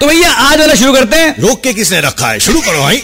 [0.00, 2.38] तो भैया आज वाला शुरू करते हैं। रोक के किसने रखा है?
[2.40, 3.02] शुरू करो भाई।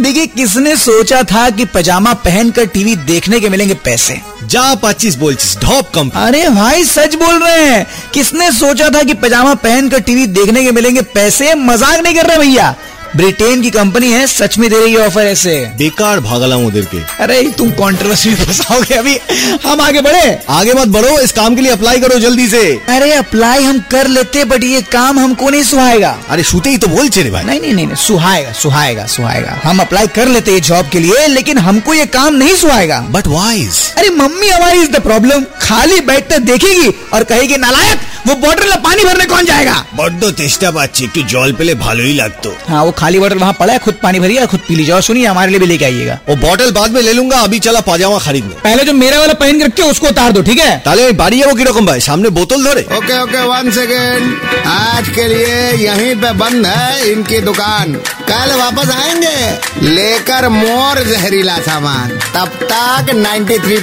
[0.00, 4.20] देखिए किसने सोचा था कि पजामा पहनकर टीवी देखने के मिलेंगे पैसे?
[4.44, 9.14] जा पच्चीस बोल ढॉप कम। अरे भाई सच बोल रहे हैं। किसने सोचा था कि
[9.14, 11.54] पजामा पहनकर टीवी देखने के मिलेंगे पैसे?
[11.54, 12.74] मज़ाक नहीं कर रहे भैया।
[13.16, 16.98] ब्रिटेन की कंपनी है सच में दे रही है ऑफ़र ऐसे। बेकार भागला उधर के।
[17.22, 19.18] अरे तुम कंट्रोवर्सी में फंसाओगे अभी।
[19.66, 23.12] हम आगे बढ़े। आगे मत बढ़ो इस काम के लिए अप्लाई करो जल्दी से। अरे
[23.12, 27.08] अप्लाई हम कर लेते बट ये काम हमको नहीं सुहाएगा। अरे शूते ही तो बोल
[27.08, 30.88] चले भाई। नहीं नहीं नहीं नहीं, सुहाएगा सुहाएगा सुहाएगा। हम अप्लाई कर लेते ये जॉब
[30.88, 34.99] के लिए लेकिन हमको ये काम नहीं सुहाएगा। बट वाइज अरे मम्मी हमारी इज द
[35.01, 40.21] प्रॉब्लम खाली बैठकर देखेगी और कहेगी नालायक वो बॉटल में पानी भरने कौन जाएगा বড্ড
[40.39, 43.95] চেষ্টা পাচ্ছি একটু জল পেলে ভালোই লাগতো हाँ वो खाली बॉटल वहाँ पड़ा है खुद
[44.03, 46.69] पानी भरिए और खुद पी लीजिए और सुनिए हमारे लिए भी लेके आइएगा ও বটল
[46.77, 49.83] बाद में ले लूंगा अभी चला पाजामा खरीदने पहले जो मेरा वाला पहन के रखे
[49.93, 53.15] उसको उतार दो ठीक है তাহলে আমি বাড়ি যাবো কিরকম ভাই সামনে বোতল ধরে ओके
[53.25, 54.23] ओके वन सेकेंड
[54.87, 57.87] आज के लिए यहीं पे बंद है इनकी दुकान
[58.31, 59.37] कल वापस आएंगे
[59.89, 63.05] लेकर मोर जहरीला सामान तब तक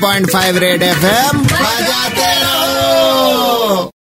[0.00, 3.90] 93.5 रेड एफएम बजाते रहो